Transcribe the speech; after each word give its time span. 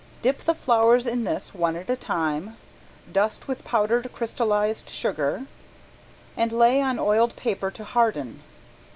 Dip 0.23 0.45
the 0.45 0.55
flowers 0.55 1.05
in 1.05 1.25
this 1.25 1.53
one 1.53 1.75
at 1.75 1.87
a 1.87 1.95
time, 1.95 2.57
dust 3.11 3.47
with 3.47 3.63
powdered 3.63 4.11
crystallized 4.11 4.89
sugar, 4.89 5.43
and 6.35 6.51
lay 6.51 6.81
on 6.81 6.97
oiled 6.97 7.35
paper 7.35 7.69
to 7.69 7.83
harden. 7.83 8.41